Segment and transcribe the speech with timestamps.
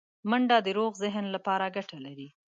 [0.29, 2.27] منډه د روغ ذهن لپاره ګټه لري